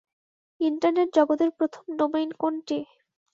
Internet 0.61 1.09
জগতের 1.17 1.49
প্রথম 1.57 1.83
domain 1.99 2.29
কোনটি? 2.41 2.77